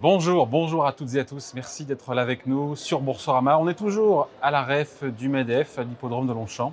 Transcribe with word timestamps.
Bonjour, 0.00 0.46
bonjour 0.46 0.86
à 0.86 0.92
toutes 0.92 1.16
et 1.16 1.18
à 1.18 1.24
tous. 1.24 1.54
Merci 1.56 1.84
d'être 1.84 2.14
là 2.14 2.22
avec 2.22 2.46
nous 2.46 2.76
sur 2.76 3.00
Boursorama. 3.00 3.58
On 3.58 3.68
est 3.68 3.74
toujours 3.74 4.28
à 4.40 4.52
la 4.52 4.62
REF 4.62 5.02
du 5.02 5.28
MEDEF, 5.28 5.76
à 5.76 5.82
l'hippodrome 5.82 6.28
de 6.28 6.32
Longchamp. 6.32 6.72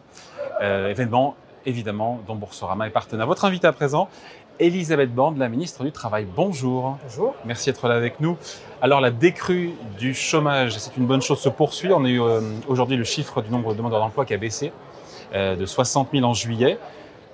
Euh, 0.61 0.89
événement, 0.89 1.35
évidemment, 1.65 2.19
dont 2.27 2.35
Boursorama 2.35 2.85
est 2.85 2.91
partenaire. 2.91 3.25
Votre 3.25 3.45
invité 3.45 3.65
à 3.65 3.71
présent, 3.71 4.09
Elisabeth 4.59 5.11
Borne, 5.11 5.39
la 5.39 5.49
ministre 5.49 5.83
du 5.83 5.91
Travail. 5.91 6.27
Bonjour. 6.35 6.99
Bonjour. 7.01 7.33
Merci 7.45 7.71
d'être 7.71 7.87
là 7.87 7.95
avec 7.95 8.19
nous. 8.19 8.37
Alors, 8.79 9.01
la 9.01 9.09
décrue 9.09 9.73
du 9.97 10.13
chômage, 10.13 10.77
c'est 10.77 10.95
une 10.95 11.07
bonne 11.07 11.23
chose, 11.23 11.39
se 11.39 11.49
poursuit. 11.49 11.91
On 11.91 12.05
a 12.05 12.09
eu 12.09 12.21
euh, 12.21 12.41
aujourd'hui 12.67 12.95
le 12.95 13.05
chiffre 13.05 13.41
du 13.41 13.49
nombre 13.49 13.71
de 13.71 13.77
demandeurs 13.77 14.01
d'emploi 14.01 14.25
qui 14.25 14.35
a 14.35 14.37
baissé 14.37 14.71
euh, 15.33 15.55
de 15.55 15.65
60 15.65 16.09
000 16.13 16.23
en 16.23 16.35
juillet. 16.35 16.77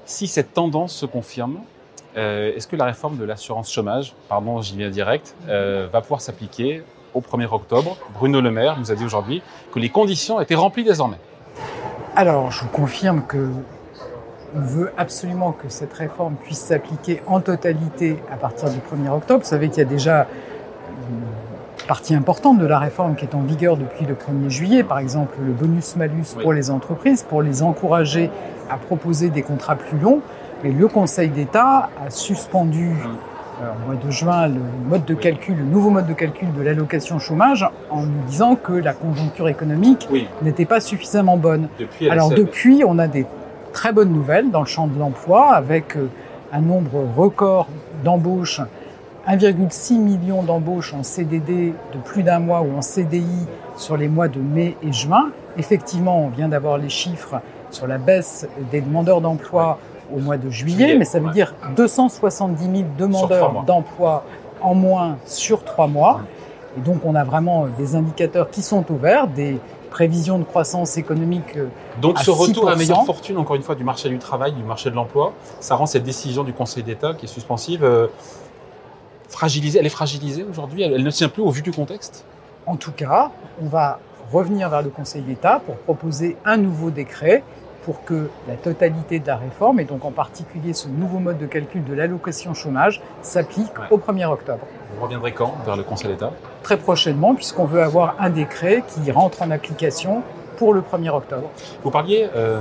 Si 0.06 0.28
cette 0.28 0.54
tendance 0.54 0.96
se 0.96 1.06
confirme, 1.06 1.60
euh, 2.18 2.56
est-ce 2.56 2.68
que 2.68 2.76
la 2.76 2.86
réforme 2.86 3.18
de 3.18 3.24
l'assurance 3.24 3.72
chômage, 3.72 4.14
pardon, 4.28 4.62
j'y 4.62 4.78
viens 4.78 4.90
direct, 4.90 5.36
euh, 5.48 5.88
va 5.92 6.02
pouvoir 6.02 6.22
s'appliquer 6.22 6.84
au 7.14 7.22
1er 7.22 7.48
octobre? 7.52 7.98
Bruno 8.14 8.42
Le 8.42 8.52
Maire 8.52 8.78
nous 8.78 8.92
a 8.92 8.96
dit 8.96 9.06
aujourd'hui 9.06 9.42
que 9.72 9.80
les 9.80 9.90
conditions 9.90 10.42
étaient 10.42 10.56
remplies 10.56 10.84
désormais. 10.84 11.18
Alors, 12.16 12.52
je 12.52 12.62
vous 12.62 12.70
confirme 12.70 13.24
que 13.26 13.48
on 14.54 14.60
veut 14.60 14.92
absolument 14.98 15.54
que 15.54 15.70
cette 15.70 15.94
réforme 15.94 16.36
puisse 16.36 16.60
s'appliquer 16.60 17.22
en 17.26 17.40
totalité 17.40 18.18
à 18.30 18.36
partir 18.36 18.70
du 18.70 18.80
1er 18.80 19.10
octobre. 19.10 19.44
Vous 19.44 19.50
savez 19.50 19.70
qu'il 19.70 19.78
y 19.78 19.86
a 19.86 19.90
déjà 19.90 20.28
une 21.10 21.88
partie 21.88 22.14
importante 22.16 22.60
de 22.60 22.66
la 22.66 22.78
réforme 22.78 23.16
qui 23.16 23.24
est 23.24 23.34
en 23.34 23.42
vigueur 23.42 23.78
depuis 23.78 24.06
le 24.06 24.14
1er 24.14 24.50
juillet, 24.50 24.84
par 24.84 25.00
exemple 25.00 25.36
le 25.42 25.54
bonus-malus 25.54 26.36
Oui. 26.36 26.44
pour 26.44 26.52
les 26.52 26.70
entreprises, 26.70 27.24
pour 27.24 27.42
les 27.42 27.64
encourager 27.64 28.30
à 28.70 28.76
proposer 28.76 29.30
des 29.30 29.42
contrats 29.42 29.76
plus 29.76 29.98
longs. 29.98 30.22
Le 30.64 30.88
Conseil 30.88 31.30
d'État 31.30 31.90
a 32.06 32.10
suspendu 32.12 32.92
euh, 33.62 33.72
au 33.72 33.88
mois 33.88 33.96
de 33.96 34.12
juin 34.12 34.48
le 34.48 34.62
mode 34.88 35.06
de 35.06 35.16
calcul, 35.16 35.58
le 35.58 35.64
nouveau 35.64 35.90
mode 35.90 36.06
de 36.06 36.14
calcul 36.14 36.54
de 36.54 36.62
l'allocation 36.62 37.18
chômage 37.18 37.68
en 37.90 38.04
nous 38.04 38.24
disant 38.28 38.56
que 38.56 38.74
la 38.74 38.94
conjoncture 38.94 39.50
économique 39.50 40.08
Oui, 40.12 40.28
n'était 40.44 40.66
pas 40.66 40.80
suffisamment 40.80 41.38
bonne. 41.38 41.68
depuis 41.80 42.10
Alors 42.10 42.30
depuis, 42.30 42.84
on 42.86 43.00
a 43.00 43.08
des 43.08 43.26
très 43.74 43.92
bonnes 43.92 44.14
nouvelles 44.14 44.52
dans 44.52 44.60
le 44.60 44.68
champ 44.68 44.86
de 44.86 45.00
l'emploi 45.00 45.52
avec 45.54 45.98
euh, 45.98 46.10
un 46.54 46.62
nombre 46.62 47.06
record 47.18 47.68
d'embauches, 48.04 48.62
1,6 49.28 49.98
million 49.98 50.44
d'embauches 50.44 50.94
en 50.94 51.02
CDD 51.02 51.74
de 51.94 51.98
plus 52.06 52.22
d'un 52.22 52.40
mois 52.40 52.62
ou 52.62 52.78
en 52.78 52.82
CDI 52.82 53.48
sur 53.78 53.98
les 53.98 54.08
mois 54.08 54.28
de 54.28 54.40
mai 54.40 54.78
et 54.84 54.94
juin. 54.94 55.32
Effectivement, 55.58 56.24
on 56.24 56.30
vient 56.30 56.50
d'avoir 56.50 56.78
les 56.78 56.90
chiffres 56.90 57.42
sur 57.72 57.88
la 57.88 57.98
baisse 57.98 58.48
des 58.72 58.82
demandeurs 58.82 59.22
d'emploi 59.22 59.80
au 60.16 60.20
mois 60.20 60.38
de 60.38 60.50
juillet, 60.50 60.78
Juillet, 60.78 60.98
mais 60.98 61.06
ça 61.06 61.20
veut 61.20 61.28
ouais. 61.28 61.34
dire 61.34 61.54
270 61.76 62.64
000 62.64 62.74
trois 62.74 63.08
demandeurs 63.08 63.64
d'emploi 63.64 64.24
en 64.62 64.76
moins 64.76 65.18
sur 65.26 65.64
trois 65.64 65.88
mois. 65.88 66.22
Et 66.78 66.82
donc 66.82 67.02
on 67.04 67.16
a 67.16 67.24
vraiment 67.24 67.66
euh, 67.66 67.68
des 67.78 67.96
indicateurs 67.96 68.50
qui 68.50 68.62
sont 68.62 68.86
au 68.92 68.96
vert, 68.96 69.28
des 69.28 69.60
prévisions 69.90 70.40
de 70.40 70.44
croissance 70.44 70.98
économique 70.98 71.58
euh, 71.58 71.68
Donc 72.02 72.20
à 72.20 72.24
ce 72.24 72.32
retour 72.32 72.70
à 72.70 72.76
6%. 72.76 72.78
meilleure 72.78 73.06
fortune, 73.06 73.38
encore 73.38 73.56
une 73.56 73.62
fois, 73.62 73.76
du 73.76 73.84
marché 73.84 74.10
du 74.10 74.20
travail, 74.20 74.54
du 74.54 74.64
marché 74.64 74.90
de 74.90 74.96
l'emploi, 74.96 75.34
ça 75.60 75.76
rend 75.76 75.86
cette 75.86 76.04
décision 76.04 76.44
du 76.44 76.54
Conseil 76.54 76.84
d'État 76.84 77.14
qui 77.14 77.26
est 77.26 77.30
suspensive 77.30 77.84
euh, 77.84 78.08
fragilisée. 79.28 79.80
Elle 79.80 79.86
est 79.86 79.90
fragilisée 79.90 80.46
aujourd'hui, 80.50 80.84
elle, 80.84 80.94
elle 80.94 81.04
ne 81.04 81.12
tient 81.12 81.30
plus 81.30 81.44
au 81.44 81.50
vu 81.50 81.62
du 81.62 81.72
contexte? 81.72 82.26
En 82.66 82.78
tout 82.78 82.92
cas, 82.92 83.32
on 83.62 83.66
va 83.68 84.00
revenir 84.32 84.70
vers 84.70 84.82
le 84.82 84.90
Conseil 84.90 85.24
d'État 85.24 85.62
pour 85.66 85.76
proposer 85.76 86.38
un 86.46 86.58
nouveau 86.58 86.90
décret 86.90 87.44
pour 87.86 88.04
que 88.04 88.30
la 88.48 88.56
totalité 88.56 89.20
de 89.20 89.28
la 89.28 89.38
réforme, 89.38 89.80
et 89.80 89.86
donc 89.86 90.06
en 90.06 90.12
particulier 90.12 90.74
ce 90.74 90.88
nouveau 90.88 91.20
mode 91.20 91.38
de 91.40 91.46
calcul 91.48 91.84
de 91.84 91.94
l'allocation 91.94 92.54
chômage, 92.54 93.02
s'applique 93.22 93.78
Ouais. 93.80 93.86
au 93.90 93.98
1er 93.98 94.26
octobre. 94.26 94.60
Vous 94.96 95.04
reviendrez 95.04 95.32
quand? 95.32 95.54
Vers 95.66 95.76
le 95.78 95.84
Conseil 95.84 96.10
d'État? 96.10 96.32
Très 96.64 96.78
prochainement, 96.78 97.34
puisqu'on 97.34 97.66
veut 97.66 97.82
avoir 97.82 98.16
un 98.20 98.30
décret 98.30 98.84
qui 98.88 99.12
rentre 99.12 99.42
en 99.42 99.50
application 99.52 100.22
pour 100.58 100.74
le 100.74 100.82
1er 100.82 101.10
octobre. 101.10 101.50
Vous 101.84 101.90
parliez, 101.92 102.28
euh, 102.36 102.60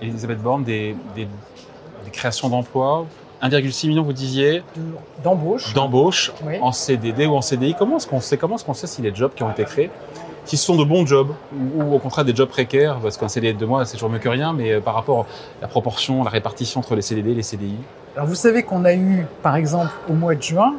Elisabeth 0.00 0.38
Borne, 0.40 0.62
des, 0.62 0.94
des- 1.16 1.26
des 2.04 2.10
créations 2.12 2.48
d'emplois. 2.48 3.06
1,6 3.42 3.88
million, 3.88 4.02
vous 4.02 4.12
disiez, 4.12 4.62
De- 4.76 5.22
D'embauche. 5.24 5.72
d'embauches 5.74 6.30
Oui. 6.46 6.58
en 6.60 6.72
CDD 6.72 7.26
ou 7.26 7.34
en 7.34 7.40
CDI. 7.40 7.74
Comment 7.76 7.96
est-ce 7.96 8.06
qu'on 8.06 8.20
sait, 8.20 8.36
comment 8.36 8.56
est-ce 8.56 8.64
qu'on 8.66 8.74
sait 8.74 8.86
si 8.86 9.00
les 9.02 9.14
jobs 9.14 9.32
qui 9.34 9.42
ont 9.42 9.50
été 9.50 9.64
créés, 9.64 9.90
ce 10.44 10.56
sont 10.56 10.76
de 10.76 10.84
bons 10.84 11.06
jobs 11.06 11.32
ou, 11.54 11.94
au 11.94 11.98
contraire 11.98 12.24
des 12.24 12.34
jobs 12.34 12.48
précaires, 12.48 12.98
parce 13.02 13.16
qu'un 13.16 13.28
CDD 13.28 13.54
de 13.54 13.58
deux 13.58 13.66
mois, 13.66 13.84
c'est 13.84 13.94
toujours 13.94 14.10
mieux 14.10 14.18
que 14.18 14.28
rien, 14.28 14.52
mais 14.52 14.72
euh, 14.72 14.80
par 14.80 14.94
rapport 14.94 15.20
à 15.20 15.62
la 15.62 15.68
proportion, 15.68 16.24
la 16.24 16.30
répartition 16.30 16.80
entre 16.80 16.94
les 16.94 17.02
CDD 17.02 17.30
et 17.30 17.34
les 17.34 17.42
CDI 17.42 17.76
Alors 18.16 18.28
vous 18.28 18.34
savez 18.34 18.62
qu'on 18.62 18.84
a 18.84 18.94
eu, 18.94 19.26
par 19.42 19.56
exemple, 19.56 19.92
au 20.08 20.14
mois 20.14 20.34
de 20.34 20.42
juin, 20.42 20.74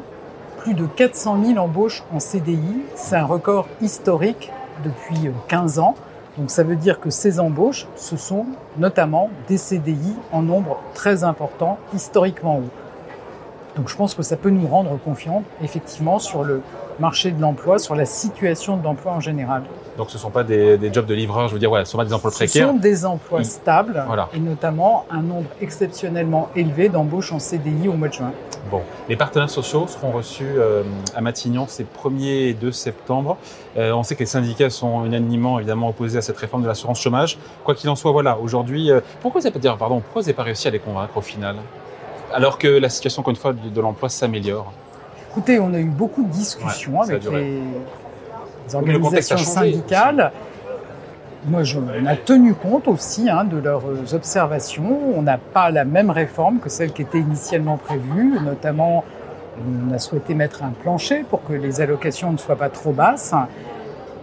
plus 0.58 0.74
de 0.74 0.86
400 0.86 1.38
000 1.44 1.58
embauches 1.58 2.02
en 2.12 2.20
CDI. 2.20 2.58
C'est 2.94 3.16
un 3.16 3.24
record 3.24 3.66
historique 3.80 4.50
depuis 4.84 5.28
euh, 5.28 5.32
15 5.48 5.78
ans. 5.78 5.94
Donc 6.38 6.50
ça 6.50 6.62
veut 6.62 6.76
dire 6.76 6.98
que 6.98 7.10
ces 7.10 7.40
embauches, 7.40 7.86
ce 7.96 8.16
sont 8.16 8.46
notamment 8.78 9.28
des 9.48 9.58
CDI 9.58 10.14
en 10.32 10.42
nombre 10.42 10.78
très 10.94 11.24
important, 11.24 11.78
historiquement 11.94 12.58
haut. 12.58 12.70
Donc 13.76 13.88
je 13.88 13.96
pense 13.96 14.14
que 14.14 14.22
ça 14.22 14.36
peut 14.36 14.50
nous 14.50 14.66
rendre 14.66 14.98
confiants, 14.98 15.42
effectivement, 15.62 16.18
sur 16.18 16.44
le 16.44 16.62
marché 17.00 17.30
de 17.30 17.40
l'emploi, 17.40 17.78
sur 17.78 17.94
la 17.94 18.04
situation 18.04 18.76
de 18.76 18.84
l'emploi 18.84 19.12
en 19.12 19.20
général. 19.20 19.62
Donc 19.96 20.10
ce 20.10 20.16
ne 20.16 20.20
sont 20.20 20.30
pas 20.30 20.44
des, 20.44 20.78
des 20.78 20.92
jobs 20.92 21.06
de 21.06 21.14
livreur, 21.14 21.48
je 21.48 21.52
veux 21.54 21.58
dire, 21.58 21.68
voilà, 21.68 21.84
ce 21.84 21.92
sont 21.92 21.98
pas 21.98 22.04
des 22.04 22.12
emplois 22.14 22.30
Ce 22.30 22.36
précaires. 22.36 22.68
sont 22.68 22.74
des 22.76 23.04
emplois 23.04 23.44
stables 23.44 24.02
Voilà. 24.06 24.28
et 24.34 24.38
notamment 24.40 25.04
un 25.10 25.22
nombre 25.22 25.48
exceptionnellement 25.60 26.48
élevé 26.56 26.88
d'embauches 26.88 27.32
en 27.32 27.38
CDI 27.38 27.88
au 27.88 27.92
mois 27.94 28.08
de 28.08 28.14
juin. 28.14 28.32
Bon, 28.70 28.80
les 29.08 29.16
partenaires 29.16 29.50
sociaux 29.50 29.86
seront 29.88 30.12
reçus 30.12 30.46
euh, 30.56 30.82
à 31.14 31.20
Matignon 31.20 31.66
ces 31.68 31.84
1er 31.84 32.48
et 32.50 32.54
2 32.54 32.70
septembre. 32.72 33.36
Euh, 33.76 33.92
on 33.92 34.02
sait 34.02 34.14
que 34.14 34.20
les 34.20 34.26
syndicats 34.26 34.70
sont 34.70 35.04
unanimement 35.04 35.58
évidemment 35.58 35.88
opposés 35.88 36.18
à 36.18 36.22
cette 36.22 36.38
réforme 36.38 36.62
de 36.62 36.68
l'assurance 36.68 37.00
chômage. 37.00 37.38
Quoi 37.64 37.74
qu'il 37.74 37.90
en 37.90 37.96
soit, 37.96 38.12
voilà, 38.12 38.38
aujourd'hui, 38.38 38.90
euh, 38.90 39.00
pourquoi 39.20 39.40
vous 39.40 39.44
n'avez 39.46 39.54
pas 39.54 39.58
dire, 39.60 39.76
pardon, 39.76 40.00
pourquoi 40.00 40.22
vous 40.22 40.26
n'avez 40.26 40.36
pas 40.36 40.42
réussi 40.44 40.68
à 40.68 40.70
les 40.70 40.78
convaincre 40.78 41.16
au 41.16 41.20
final, 41.22 41.56
alors 42.32 42.56
que 42.58 42.68
la 42.68 42.88
situation 42.88 43.20
encore 43.20 43.30
une 43.32 43.36
fois 43.36 43.52
de, 43.52 43.68
de 43.68 43.80
l'emploi 43.80 44.08
s'améliore 44.08 44.72
Écoutez, 45.32 45.58
on 45.58 45.72
a 45.72 45.78
eu 45.78 45.84
beaucoup 45.84 46.22
de 46.24 46.28
discussions 46.28 47.00
Ouais, 47.00 47.10
avec 47.10 47.24
les, 47.24 47.60
le 47.60 48.76
organisations 48.76 49.38
syndicales. 49.38 50.30
Moi, 51.46 51.64
je, 51.64 51.78
on 51.78 52.06
a 52.06 52.16
tenu 52.16 52.52
compte 52.52 52.86
aussi 52.86 53.30
hein, 53.30 53.44
de 53.44 53.56
leurs 53.56 54.14
observations. 54.14 54.98
On 55.16 55.22
n'a 55.22 55.38
pas 55.38 55.70
la 55.70 55.84
même 55.84 56.10
réforme 56.10 56.58
que 56.58 56.68
celle 56.68 56.92
qui 56.92 57.00
était 57.00 57.18
initialement 57.18 57.78
prévue. 57.78 58.38
Notamment, 58.44 59.04
on 59.58 59.94
a 59.94 59.98
souhaité 59.98 60.34
mettre 60.34 60.62
un 60.64 60.70
plancher 60.82 61.24
pour 61.28 61.42
que 61.44 61.54
les 61.54 61.80
allocations 61.80 62.30
ne 62.30 62.36
soient 62.36 62.56
pas 62.56 62.68
trop 62.68 62.92
basses. 62.92 63.34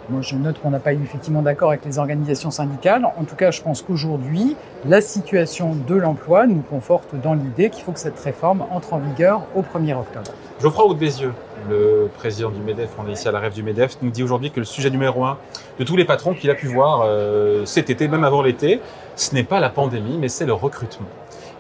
Moi, 0.10 0.22
je 0.22 0.36
note 0.36 0.60
qu'on 0.60 0.72
n'a 0.72 0.80
pas 0.80 0.94
eu 0.94 1.04
effectivement 1.04 1.44
d'accord 1.44 1.70
avec 1.70 1.86
les 1.86 2.00
organisations 2.00 2.50
syndicales. 2.50 3.06
En 3.06 3.24
tout 3.26 3.36
cas, 3.36 3.52
je 3.52 3.62
pense 3.62 3.84
qu'aujourd'hui, 3.84 4.56
la 4.86 5.02
situation 5.02 5.76
de 5.88 5.94
l'emploi 5.94 6.48
nous 6.48 6.62
conforte 6.62 7.14
dans 7.22 7.36
l'idée 7.36 7.70
qu'il 7.70 7.84
faut 7.84 7.92
que 7.92 8.00
cette 8.00 8.20
réforme 8.20 8.64
entre 8.72 8.94
en 8.94 8.98
vigueur 9.00 9.44
au 9.56 9.62
1er 9.62 9.96
octobre. 9.96 10.32
Geoffroy 10.60 10.96
Bézieux, 10.96 11.34
le 11.70 12.10
président 12.18 12.50
du 12.50 12.60
MEDEF, 12.60 12.90
on 12.98 13.08
est 13.08 13.14
ici 13.14 13.28
à 13.28 13.32
la 13.32 13.40
rêve 13.40 13.54
du 13.54 13.62
MEDEF, 13.62 13.98
nous 14.02 14.10
dit 14.10 14.24
aujourd'hui 14.24 14.50
que 14.50 14.60
le 14.60 14.66
sujet 14.66 14.90
numéro 14.90 15.24
un 15.26 15.38
de 15.78 15.84
tous 15.84 15.96
les 15.96 16.06
patrons 16.06 16.34
qu'il 16.34 16.50
a 16.50 16.56
pu 16.56 16.68
voir 16.68 17.04
euh, 17.06 17.66
cet 17.66 17.92
été, 17.92 18.08
même 18.08 18.24
avant 18.24 18.42
l'été, 18.42 18.82
ce 19.16 19.36
n'est 19.36 19.44
pas 19.44 19.60
la 19.60 19.70
pandémie, 19.70 20.18
mais 20.18 20.28
c'est 20.28 20.46
le 20.46 20.54
recrutement. 20.54 21.08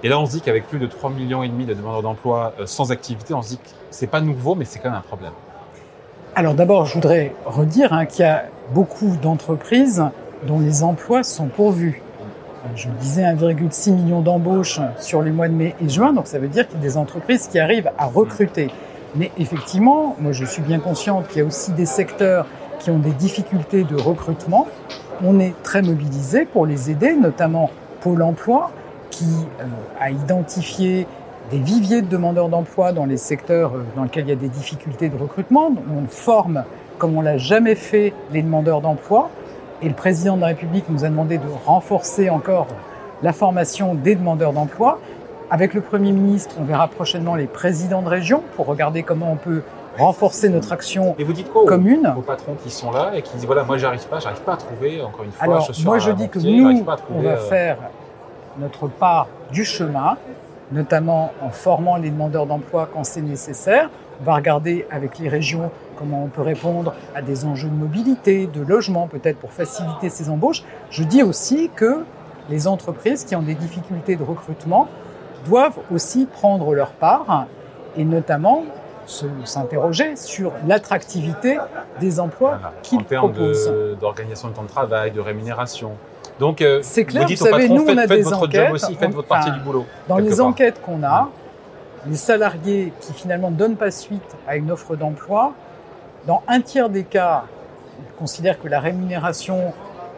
Et 0.01 0.09
là, 0.09 0.19
on 0.19 0.25
se 0.25 0.31
dit 0.31 0.41
qu'avec 0.41 0.67
plus 0.67 0.79
de 0.79 0.88
3 0.88 1.11
millions 1.11 1.43
de 1.43 1.73
demandeurs 1.73 2.01
d'emploi 2.01 2.53
euh, 2.59 2.65
sans 2.65 2.91
activité, 2.91 3.33
on 3.33 3.41
se 3.41 3.49
dit 3.49 3.57
que 3.57 3.69
c'est 3.91 4.07
pas 4.07 4.21
nouveau, 4.21 4.55
mais 4.55 4.65
c'est 4.65 4.79
quand 4.79 4.89
même 4.89 4.97
un 4.97 5.01
problème. 5.01 5.33
Alors 6.35 6.53
d'abord, 6.53 6.85
je 6.85 6.94
voudrais 6.94 7.34
redire 7.45 7.91
hein, 7.91 8.06
qu'il 8.06 8.22
y 8.22 8.28
a 8.28 8.45
beaucoup 8.73 9.17
d'entreprises 9.22 10.03
dont 10.45 10.59
les 10.59 10.84
emplois 10.84 11.23
sont 11.23 11.47
pourvus. 11.47 12.01
Euh, 12.66 12.69
Je 12.75 12.88
disais, 13.01 13.23
1,6 13.23 13.91
million 13.91 14.22
d'embauches 14.22 14.80
sur 15.00 15.21
les 15.21 15.31
mois 15.31 15.48
de 15.48 15.53
mai 15.53 15.75
et 15.83 15.89
juin, 15.89 16.13
donc 16.13 16.27
ça 16.27 16.39
veut 16.39 16.48
dire 16.48 16.68
qu'il 16.68 16.77
y 16.77 16.81
a 16.81 16.83
des 16.83 16.98
entreprises 16.98 17.48
qui 17.48 17.59
arrivent 17.59 17.92
à 17.98 18.06
recruter. 18.06 18.69
Mais 19.15 19.31
effectivement, 19.38 20.15
moi 20.19 20.31
je 20.31 20.45
suis 20.45 20.62
bien 20.62 20.80
consciente 20.80 21.27
qu'il 21.27 21.39
y 21.39 21.42
a 21.42 21.45
aussi 21.45 21.71
des 21.71 21.88
secteurs 21.88 22.45
qui 22.77 22.92
ont 22.92 23.00
des 23.00 23.12
difficultés 23.12 23.83
de 23.83 23.95
recrutement. 23.95 24.68
On 25.24 25.39
est 25.39 25.53
très 25.63 25.81
mobilisé 25.81 26.45
pour 26.45 26.65
les 26.65 26.92
aider, 26.92 27.15
notamment 27.15 27.71
Pôle 28.01 28.21
Emploi, 28.21 28.71
qui 29.09 29.25
euh, 29.59 29.65
a 30.00 30.12
identifié 30.12 31.07
des 31.51 31.60
viviers 31.60 32.01
de 32.01 32.07
demandeurs 32.07 32.50
d'emploi 32.50 32.92
dans 32.92 33.06
les 33.06 33.18
secteurs 33.18 33.74
euh, 33.74 33.84
dans 33.96 34.04
lesquels 34.04 34.25
il 34.25 34.30
y 34.30 34.34
a 34.34 34.36
des 34.36 34.50
difficultés 34.50 35.10
de 35.10 35.18
recrutement. 35.18 35.72
On 35.96 36.07
forme, 36.07 36.63
comme 36.98 37.18
on 37.18 37.22
l'a 37.22 37.38
jamais 37.38 37.75
fait, 37.75 38.13
les 38.31 38.42
demandeurs 38.42 38.81
d'emploi. 38.81 39.30
Et 39.81 39.88
le 39.88 39.96
président 39.96 40.36
de 40.36 40.42
la 40.42 40.48
République 40.48 40.86
nous 40.90 41.06
a 41.06 41.10
demandé 41.10 41.38
de 41.38 41.48
renforcer 41.66 42.30
encore 42.30 42.68
la 43.24 43.34
formation 43.34 43.96
des 43.96 44.16
demandeurs 44.16 44.54
d'emploi. 44.54 45.00
Avec 45.50 45.74
le 45.74 45.81
Premier 45.81 46.12
ministre, 46.12 46.56
on 46.60 46.63
verra 46.63 46.88
prochainement 46.88 47.36
les 47.36 47.48
présidents 47.48 48.01
de 48.01 48.10
région 48.10 48.44
pour 48.56 48.68
regarder 48.68 49.04
comment 49.04 49.31
on 49.31 49.36
peut 49.36 49.63
renforcer 49.98 50.50
notre 50.50 50.72
action 50.72 51.16
Et 51.18 51.24
vous 51.24 51.34
dites 51.34 51.51
quoi 51.51 51.63
aux, 51.63 51.66
commune. 51.66 52.13
aux 52.16 52.22
patrons 52.22 52.56
qui 52.63 52.69
sont 52.69 52.92
là 52.92 53.12
et 53.16 53.22
qui 53.22 53.36
disent 53.36 53.46
voilà, 53.46 53.63
moi 53.63 53.78
j'arrive 53.78 54.07
pas, 54.07 54.19
j'arrive 54.19 54.42
pas 54.42 54.54
à 54.54 54.57
trouver, 54.57 55.01
encore 55.01 55.25
une 55.25 55.31
fois, 55.31 55.44
Alors, 55.44 55.72
moi, 55.84 56.00
je 56.00 56.12
dis 56.12 56.30
que 56.30 56.40
nous, 56.40 56.86
on 57.10 57.22
va 57.22 57.31
euh, 57.31 57.38
faire 57.38 57.78
notre 58.60 58.88
part 58.88 59.28
du 59.51 59.66
chemin, 59.66 60.18
notamment 60.71 61.31
en 61.42 61.50
formant 61.50 61.98
les 61.98 62.10
demandeurs 62.10 62.45
d'emploi 62.45 62.89
quand 62.92 63.04
c'est 63.04 63.21
nécessaire. 63.21 63.89
On 64.21 64.24
va 64.24 64.36
regarder 64.36 64.86
avec 64.92 65.19
les 65.19 65.30
régions 65.30 65.71
comment 65.98 66.24
on 66.24 66.27
peut 66.27 66.42
répondre 66.42 66.94
à 67.16 67.21
des 67.21 67.45
enjeux 67.45 67.69
de 67.69 67.74
mobilité, 67.74 68.48
de 68.48 68.62
logement 68.62 69.07
peut-être 69.07 69.38
pour 69.38 69.51
faciliter 69.51 70.10
ces 70.10 70.30
embauches. 70.30 70.63
Je 70.92 71.04
dis 71.04 71.24
aussi 71.24 71.69
que 71.75 72.04
les 72.50 72.68
entreprises 72.68 73.25
qui 73.25 73.36
ont 73.36 73.42
des 73.42 73.56
difficultés 73.56 74.16
de 74.16 74.24
recrutement 74.24 74.88
doivent 75.45 75.80
aussi 75.92 76.25
prendre 76.25 76.74
leur 76.74 76.92
part 76.92 77.48
et 77.98 78.06
notamment 78.06 78.63
s'interroger 79.45 80.15
sur 80.15 80.51
l'attractivité 80.67 81.57
des 82.00 82.19
emplois 82.19 82.56
Voilà. 82.56 82.73
qu'ils 82.83 83.00
En 83.00 83.03
termes 83.03 83.33
proposent. 83.33 83.67
de- 83.67 83.97
d'organisation 84.00 84.50
de, 84.50 84.53
temps 84.53 84.63
de 84.63 84.67
travail, 84.67 85.11
de 85.11 85.19
rémunération. 85.19 85.91
Donc, 86.39 86.61
euh, 86.61 86.79
C'est 86.83 87.03
clair, 87.06 87.23
vous 87.23 87.27
dites 87.27 87.39
vous 87.39 87.45
savez, 87.45 87.67
patron, 87.67 87.75
nous, 87.75 87.85
on 87.89 87.97
a 87.97 88.01
faites 88.07 88.09
des 88.17 88.21
votre 88.23 88.44
enquêtes, 88.44 88.65
job 88.67 88.73
aussi, 88.75 88.95
faites 88.95 89.09
on- 89.09 89.15
votre 89.15 89.27
partie 89.27 89.50
enfin, 89.50 89.57
du 89.57 89.63
boulot. 89.63 89.85
Dans 90.07 90.17
les 90.19 90.35
part. 90.38 90.45
enquêtes 90.45 90.81
qu'on 90.81 91.03
a, 91.03 91.29
les 92.07 92.15
salariés 92.15 92.94
qui 93.01 93.11
finalement 93.13 93.51
ne 93.51 93.56
donnent 93.57 93.75
pas 93.75 93.91
suite 93.91 94.35
à 94.47 94.56
une 94.56 94.71
offre 94.71 94.95
d'emploi, 94.95 95.51
dans 96.27 96.41
un 96.47 96.62
tiers 96.62 96.89
des 96.89 97.03
cas, 97.03 97.44
ils 98.00 98.17
considèrent 98.17 98.62
que 98.62 98.67
la 98.69 98.79
rémunération 98.79 99.57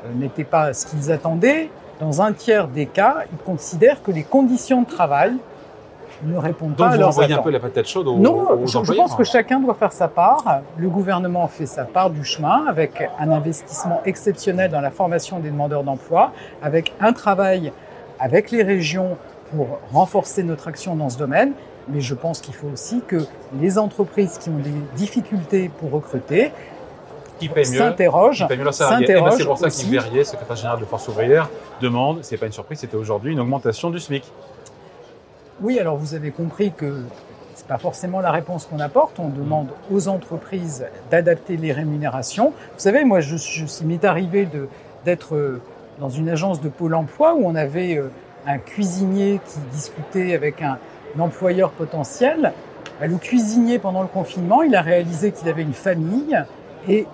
euh, 0.05 0.13
n'était 0.15 0.43
pas 0.43 0.73
ce 0.73 0.85
qu'ils 0.85 1.11
attendaient. 1.11 1.69
Dans 1.99 2.21
un 2.21 2.33
tiers 2.33 2.67
des 2.67 2.85
cas, 2.87 3.17
ils 3.31 3.37
considèrent 3.39 4.01
que 4.03 4.11
les 4.11 4.23
conditions 4.23 4.81
de 4.83 4.87
travail 4.87 5.33
ne 6.23 6.37
répondent 6.37 6.75
Donc, 6.75 6.87
pas 6.87 6.93
à 6.93 6.97
vous 6.97 7.03
envoyez 7.03 7.33
un 7.33 7.41
peu 7.41 7.49
la 7.49 7.59
patate 7.59 7.87
chaude 7.87 8.07
aux, 8.07 8.17
Non, 8.17 8.51
aux 8.51 8.67
je, 8.67 8.93
pense 8.93 9.15
que 9.15 9.23
chacun 9.23 9.59
doit 9.59 9.73
faire 9.73 9.91
sa 9.91 10.07
part. 10.07 10.43
Le 10.77 10.89
gouvernement 10.89 11.47
fait 11.47 11.65
sa 11.65 11.85
part 11.85 12.09
du 12.09 12.23
chemin 12.23 12.65
avec 12.67 13.09
un 13.19 13.31
investissement 13.31 14.01
exceptionnel 14.05 14.71
dans 14.71 14.81
la 14.81 14.91
formation 14.91 15.39
des 15.39 15.49
demandeurs 15.49 15.83
d'emploi, 15.83 16.31
avec 16.61 16.93
un 16.99 17.13
travail 17.13 17.71
avec 18.19 18.51
les 18.51 18.63
régions 18.63 19.17
pour 19.53 19.79
renforcer 19.91 20.43
notre 20.43 20.67
action 20.67 20.95
dans 20.95 21.09
ce 21.09 21.17
domaine. 21.17 21.53
Mais 21.89 22.01
je 22.01 22.13
pense 22.13 22.41
qu'il 22.41 22.53
faut 22.53 22.67
aussi 22.67 23.01
que 23.07 23.25
les 23.59 23.77
entreprises 23.77 24.37
qui 24.37 24.49
ont 24.49 24.57
des 24.57 24.71
difficultés 24.95 25.69
pour 25.79 25.91
recruter 25.91 26.51
s'interrogent. 27.63 28.45
Eh 28.49 28.55
ben, 28.55 28.71
c'est 29.31 29.45
pour 29.45 29.57
ça 29.57 29.69
qu'Yves 29.69 29.91
Verrier, 29.91 30.23
secrétaire 30.23 30.55
général 30.55 30.79
de 30.79 30.85
Force 30.85 31.07
ouvrière, 31.07 31.49
demande, 31.81 32.19
c'est 32.21 32.37
pas 32.37 32.45
une 32.45 32.51
surprise, 32.51 32.79
c'était 32.79 32.97
aujourd'hui, 32.97 33.33
une 33.33 33.39
augmentation 33.39 33.89
du 33.89 33.99
SMIC. 33.99 34.23
Oui, 35.61 35.77
alors 35.77 35.95
vous 35.95 36.15
avez 36.15 36.31
compris 36.31 36.71
que 36.71 37.03
c'est 37.53 37.67
pas 37.67 37.77
forcément 37.77 38.19
la 38.19 38.31
réponse 38.31 38.65
qu'on 38.65 38.79
apporte. 38.79 39.19
On 39.19 39.29
demande 39.29 39.67
aux 39.91 40.07
entreprises 40.07 40.87
d'adapter 41.11 41.55
les 41.55 41.71
rémunérations. 41.71 42.47
Vous 42.73 42.79
savez, 42.79 43.03
moi, 43.03 43.19
je, 43.19 43.37
je, 43.37 43.65
il 43.81 43.87
m'est 43.87 44.03
arrivé 44.03 44.47
d'être 45.05 45.35
euh, 45.35 45.61
dans 45.99 46.09
une 46.09 46.29
agence 46.29 46.61
de 46.61 46.69
Pôle 46.69 46.95
emploi 46.95 47.35
où 47.35 47.45
on 47.45 47.53
avait 47.53 47.97
euh, 47.97 48.09
un 48.47 48.57
cuisinier 48.57 49.39
qui 49.45 49.59
discutait 49.71 50.33
avec 50.33 50.63
un, 50.63 50.79
un 51.15 51.19
employeur 51.19 51.69
potentiel. 51.69 52.53
Bah, 52.99 53.05
Le 53.05 53.17
cuisinier, 53.17 53.77
pendant 53.77 54.01
le 54.01 54.07
confinement, 54.07 54.63
il 54.63 54.75
a 54.75 54.81
réalisé 54.81 55.31
qu'il 55.31 55.47
avait 55.47 55.61
une 55.61 55.73
famille 55.73 56.43
et 56.87 57.05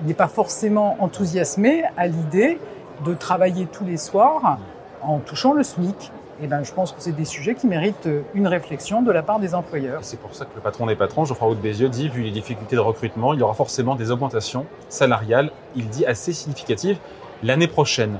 il 0.00 0.06
n'est 0.06 0.14
pas 0.14 0.28
forcément 0.28 0.96
enthousiasmé 1.00 1.82
à 1.96 2.06
l'idée 2.06 2.60
de 3.04 3.14
travailler 3.14 3.66
tous 3.66 3.84
les 3.84 3.96
soirs 3.96 4.58
en 5.02 5.18
touchant 5.18 5.54
le 5.54 5.64
SMIC. 5.64 6.12
Et 6.42 6.46
ben, 6.46 6.62
je 6.64 6.72
pense 6.72 6.92
que 6.92 7.00
c'est 7.00 7.12
des 7.12 7.24
sujets 7.26 7.54
qui 7.54 7.66
méritent 7.66 8.06
euh, 8.06 8.22
une 8.34 8.46
réflexion 8.46 9.02
de 9.02 9.12
la 9.12 9.22
part 9.22 9.40
des 9.40 9.54
employeurs. 9.54 9.98
C'est 10.02 10.18
pour 10.18 10.34
ça 10.34 10.46
que 10.46 10.50
le 10.54 10.60
patron 10.62 10.86
des 10.86 10.96
patrons, 10.96 11.24
Geoffroy 11.26 11.54
de 11.54 11.60
Bézieux, 11.60 11.88
dit, 11.90 12.08
vu 12.08 12.22
les 12.22 12.30
difficultés 12.30 12.76
de 12.76 12.80
recrutement, 12.80 13.34
il 13.34 13.40
y 13.40 13.42
aura 13.42 13.52
forcément 13.54 13.94
des 13.94 14.10
augmentations 14.10 14.64
salariales, 14.88 15.50
il 15.76 15.88
dit 15.88 16.06
assez 16.06 16.32
significatives, 16.32 16.98
l'année 17.42 17.66
prochaine. 17.68 18.18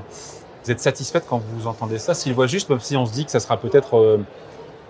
Vous 0.63 0.69
êtes 0.71 0.79
satisfaite 0.79 1.25
quand 1.27 1.41
vous 1.55 1.65
entendez 1.65 1.97
ça 1.97 2.13
S'il 2.13 2.33
voit 2.35 2.45
juste, 2.45 2.69
même 2.69 2.79
si 2.79 2.95
on 2.95 3.07
se 3.07 3.13
dit 3.13 3.25
que 3.25 3.31
ça 3.31 3.39
sera 3.39 3.57
peut-être 3.57 3.97
euh, 3.97 4.17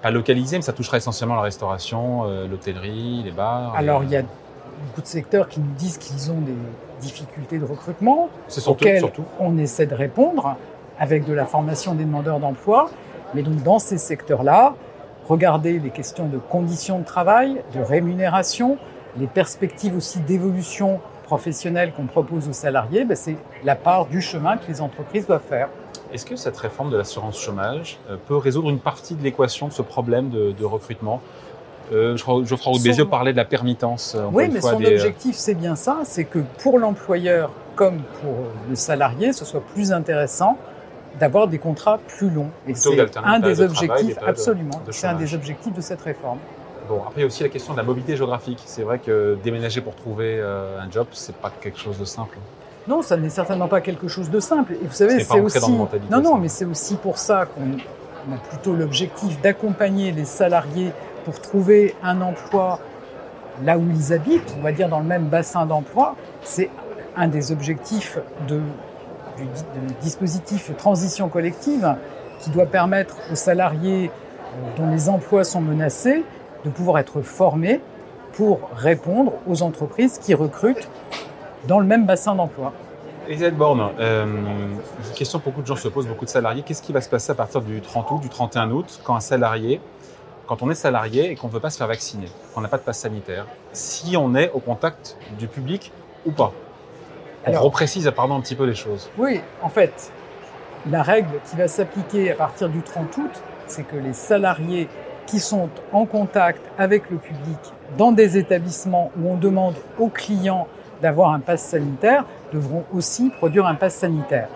pas 0.02 0.12
localisé, 0.12 0.58
mais 0.58 0.62
ça 0.64 0.74
touchera 0.74 0.98
essentiellement 0.98 1.36
la 1.36 1.42
restauration, 1.42 2.24
euh, 2.26 2.48
l'hôtellerie, 2.48 3.22
les 3.24 3.32
bars. 3.32 3.74
Alors, 3.78 4.02
les- 4.02 4.08
il 4.08 4.12
y 4.12 4.18
a 4.18 4.24
beaucoup 4.24 5.02
de 5.02 5.08
secteurs 5.08 5.48
qui 5.48 5.62
nous 5.62 5.74
disent 5.78 5.98
qu'ils 5.98 6.30
ont 6.32 6.42
des 6.42 6.56
difficultés 7.00 7.60
de 7.60 7.66
recrutement, 7.66 8.28
auxquelles 8.68 9.00
surtout. 9.00 9.24
on 9.40 9.58
essaie 9.58 9.86
de 9.86 9.96
répondre 9.96 10.58
avec 11.00 11.26
de 11.26 11.34
la 11.34 11.46
formation 11.46 11.96
des 11.96 12.04
demandeurs 12.04 12.40
d'emploi. 12.40 12.90
Mais 13.34 13.42
donc, 13.44 13.64
dans 13.64 13.80
ces 13.80 13.98
secteurs-là, 13.98 14.76
regardez 15.28 15.80
les 15.80 15.90
questions 15.90 16.28
de 16.28 16.38
conditions 16.38 17.00
de 17.00 17.06
travail, 17.06 17.62
de 17.74 17.82
rémunération, 17.82 18.78
les 19.18 19.28
perspectives 19.28 19.96
aussi 19.96 20.20
d'évolution 20.20 21.00
professionnelle 21.24 21.94
qu'on 21.94 22.08
propose 22.08 22.50
aux 22.50 22.54
salariés, 22.54 23.06
ben, 23.06 23.16
c'est 23.16 23.38
la 23.64 23.76
part 23.76 24.06
du 24.06 24.22
chemin 24.22 24.58
que 24.58 24.68
les 24.68 24.82
entreprises 24.82 25.28
doivent 25.28 25.42
faire. 25.48 25.70
Est-ce 26.14 26.26
que 26.26 26.36
cette 26.36 26.58
réforme 26.58 26.90
de 26.90 26.98
l'assurance 26.98 27.40
chômage 27.40 28.00
euh, 28.10 28.18
peut 28.28 28.36
résoudre 28.36 28.70
une 28.70 28.80
partie 28.80 29.16
de 29.16 29.24
l'équation 29.24 29.68
de 29.70 29.74
ce 29.74 29.82
problème 29.82 30.30
de, 30.30 30.52
de 30.52 30.66
recrutement? 30.66 31.22
Euh, 31.94 32.16
Geoffroy 32.18 32.80
Bézieux 32.84 33.06
parlait 33.06 33.32
de 33.32 33.38
la 33.38 33.46
permittance. 33.46 34.16
euh, 34.18 34.28
Oui, 34.32 34.50
mais 34.52 34.60
fois, 34.62 34.72
son 34.72 34.80
des, 34.80 34.88
euh, 34.88 34.96
objectif, 34.96 35.36
c'est 35.36 35.56
bien 35.56 35.76
ça, 35.76 36.00
c'est 36.04 36.24
que 36.26 36.40
pour 36.62 36.80
l'employeur 36.80 37.52
comme 37.76 38.02
pour 38.22 38.34
le 38.70 38.76
salarié, 38.76 39.34
ce 39.34 39.46
soit 39.46 39.64
plus 39.74 39.92
intéressant 39.92 40.58
d'avoir 41.20 41.48
des 41.48 41.58
contrats 41.60 42.00
plus 42.08 42.30
longs. 42.30 42.50
Et 42.68 42.74
c'est 42.76 43.18
un 43.24 43.40
des 43.40 43.62
objectifs, 43.62 44.20
de- 44.20 44.26
absolument. 44.26 44.82
de 44.86 44.92
C'est 44.92 45.08
un 45.08 45.16
des 45.16 45.34
objectifs 45.34 45.74
de 45.74 45.82
cette 45.82 46.02
réforme. 46.02 46.40
Bon, 46.90 47.02
après, 47.02 47.14
il 47.18 47.20
y 47.22 47.24
a 47.24 47.28
aussi 47.28 47.44
la 47.44 47.50
question 47.50 47.74
de 47.74 47.78
la 47.78 47.84
mobilité 47.84 48.18
géographique. 48.18 48.62
C'est 48.66 48.84
vrai 48.84 49.00
que 49.00 49.38
déménager 49.44 49.82
pour 49.82 49.96
trouver 49.96 50.38
euh, 50.40 50.80
un 50.80 50.90
job, 50.92 51.08
c'est 51.12 51.36
pas 51.36 51.52
quelque 51.62 51.80
chose 51.80 51.98
de 51.98 52.06
simple. 52.06 52.38
Non, 52.88 53.02
ça 53.02 53.16
n'est 53.16 53.30
certainement 53.30 53.68
pas 53.68 53.80
quelque 53.82 54.08
chose 54.08 54.30
de 54.30 54.40
simple. 54.40 54.74
Et 54.74 54.88
vous 54.88 54.92
savez, 54.94 55.20
C'est 55.24 55.38
dans 55.38 55.44
aussi. 55.46 55.72
mentalités, 55.72 56.12
Non, 56.12 56.22
non, 56.22 56.38
mais 56.38 56.48
c'est 56.48 56.66
aussi 56.66 56.96
pour 56.96 57.18
ça 57.18 57.46
qu'on 57.46 57.78
on 58.30 58.36
a 58.36 58.38
plutôt 58.38 58.74
l'objectif 58.74 59.40
d'accompagner 59.42 60.12
les 60.12 60.26
salariés 60.26 60.92
pour 61.26 61.40
trouver 61.40 61.96
un 62.04 62.22
emploi 62.22 62.80
là 63.64 63.78
où 63.78 63.84
ils 63.96 64.14
habitent, 64.14 64.56
on 64.60 64.62
va 64.64 64.72
dire 64.72 64.90
dans 64.90 65.00
le 65.00 65.06
même 65.06 65.26
bassin 65.26 65.66
d'emploi. 65.66 66.16
C'est 66.44 66.70
un 67.16 67.28
des 67.28 67.52
objectifs 67.52 68.18
de, 68.48 68.60
du, 69.42 69.48
di- 69.48 69.88
du 69.88 69.94
dispositif 70.02 70.72
transition 70.78 71.30
collective 71.30 71.96
qui 72.40 72.50
doit 72.50 72.66
permettre 72.66 73.16
aux 73.32 73.36
salariés 73.36 74.10
euh, 74.10 74.78
dont 74.78 74.90
les 74.90 75.10
emplois 75.10 75.44
sont 75.44 75.62
menacés 75.62 76.24
de 76.66 76.70
pouvoir 76.70 77.00
être 77.00 77.22
formés 77.22 77.82
pour 78.34 78.70
répondre 78.76 79.34
aux 79.48 79.62
entreprises 79.62 80.18
qui 80.20 80.34
recrutent 80.34 80.88
dans 81.68 81.80
le 81.80 81.86
même 81.86 82.06
bassin 82.06 82.34
d'emploi. 82.36 82.72
Elisabeth 83.28 83.56
Borne, 83.58 83.90
euh, 84.00 84.26
une 84.26 85.14
question 85.16 85.40
que 85.40 85.46
beaucoup 85.46 85.62
de 85.62 85.68
gens 85.68 85.76
se 85.76 85.88
posent, 85.88 86.08
beaucoup 86.08 86.26
de 86.26 86.30
salariés. 86.30 86.64
Qu'est-ce 86.64 86.82
qui 86.82 86.92
va 86.92 87.02
se 87.02 87.10
passer 87.10 87.32
à 87.32 87.36
partir 87.36 87.62
du 87.62 87.80
30 87.82 88.10
août, 88.12 88.20
du 88.22 88.30
31 88.30 88.72
août, 88.72 89.00
quand 89.04 89.16
un 89.16 89.20
salarié, 89.20 89.80
quand 90.48 90.64
on 90.64 90.72
est 90.72 90.76
salarié 90.76 91.32
et 91.32 91.36
qu'on 91.36 91.48
ne 91.48 91.52
veut 91.54 91.60
pas 91.60 91.70
se 91.70 91.78
faire 91.78 91.88
vacciner, 91.88 92.28
qu'on 92.54 92.62
n'a 92.62 92.68
pas 92.68 92.78
de 92.78 92.82
passe 92.84 93.00
sanitaire, 93.00 93.46
si 93.74 94.18
on 94.18 94.34
est 94.36 94.50
au 94.54 94.60
contact 94.60 95.18
du 95.38 95.48
public 95.48 95.92
ou 96.26 96.32
pas? 96.32 96.52
On 97.48 97.60
reprécise, 97.60 98.12
pardon, 98.16 98.36
un 98.36 98.42
petit 98.42 98.56
peu 98.56 98.66
les 98.66 98.76
choses. 98.76 99.10
Oui, 99.18 99.42
en 99.62 99.70
fait, 99.70 100.12
la 100.90 101.02
règle 101.02 101.40
qui 101.46 101.56
va 101.56 101.68
s'appliquer 101.68 102.32
à 102.32 102.36
partir 102.36 102.70
du 102.70 102.82
30 102.82 103.18
août, 103.18 103.44
c'est 103.68 103.84
que 103.84 103.96
les 103.96 104.14
salariés 104.14 104.88
qui 105.26 105.40
sont 105.40 105.70
en 105.94 106.06
contact 106.06 106.62
avec 106.78 107.10
le 107.10 107.18
public 107.18 107.60
dans 107.98 108.12
des 108.12 108.38
établissements 108.38 109.12
où 109.18 109.30
on 109.30 109.38
demande 109.38 109.76
aux 109.98 110.10
clients 110.10 110.68
d'avoir 111.02 111.32
un 111.32 111.40
pass 111.40 111.64
sanitaire 111.64 112.26
devront 112.54 112.84
aussi 112.94 113.30
produire 113.30 113.66
un 113.66 113.76
pass 113.76 113.96
sanitaire. 113.96 114.50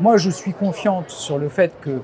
Moi, 0.00 0.16
je 0.16 0.30
suis 0.30 0.52
confiante 0.52 1.10
sur 1.10 1.38
le 1.38 1.48
fait 1.48 1.72
que 1.80 2.02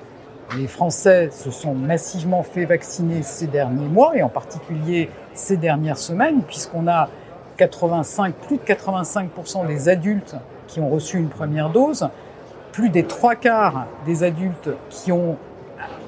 les 0.57 0.67
Français 0.67 1.31
se 1.31 1.51
sont 1.51 1.75
massivement 1.75 2.43
fait 2.43 2.65
vacciner 2.65 3.23
ces 3.23 3.47
derniers 3.47 3.87
mois 3.87 4.17
et 4.17 4.23
en 4.23 4.29
particulier 4.29 5.11
ces 5.33 5.57
dernières 5.57 5.99
semaines, 5.99 6.43
puisqu'on 6.43 6.87
a 6.89 7.09
85, 7.57 8.35
plus 8.35 8.57
de 8.57 8.63
85% 8.63 9.67
des 9.67 9.89
adultes 9.89 10.37
qui 10.67 10.81
ont 10.81 10.89
reçu 10.89 11.19
une 11.19 11.29
première 11.29 11.71
dose, 11.71 12.09
plus 12.73 12.89
des 12.89 13.05
trois 13.05 13.35
quarts 13.35 13.87
des 14.07 14.25
adultes 14.25 14.71
qui 14.91 15.13
ont 15.13 15.37